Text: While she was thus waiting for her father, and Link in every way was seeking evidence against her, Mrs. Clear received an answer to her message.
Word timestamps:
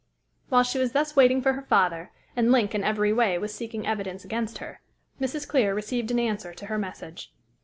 While 0.49 0.63
she 0.63 0.79
was 0.79 0.93
thus 0.93 1.15
waiting 1.15 1.43
for 1.43 1.53
her 1.53 1.61
father, 1.61 2.09
and 2.35 2.51
Link 2.51 2.73
in 2.73 2.83
every 2.83 3.13
way 3.13 3.37
was 3.37 3.53
seeking 3.53 3.85
evidence 3.85 4.25
against 4.25 4.57
her, 4.57 4.81
Mrs. 5.19 5.47
Clear 5.47 5.75
received 5.75 6.09
an 6.09 6.17
answer 6.17 6.55
to 6.55 6.65
her 6.65 6.79
message. 6.79 7.31